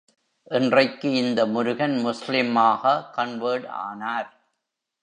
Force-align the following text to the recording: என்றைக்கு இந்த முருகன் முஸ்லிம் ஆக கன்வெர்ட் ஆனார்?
என்றைக்கு 0.51 1.09
இந்த 1.13 1.45
முருகன் 1.45 1.95
முஸ்லிம் 1.97 2.55
ஆக 2.55 2.83
கன்வெர்ட் 3.11 3.67
ஆனார்? 3.85 4.29